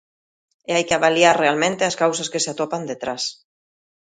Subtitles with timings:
[0.69, 3.23] E hai que avaliar realmente as causas que se atopan detrás.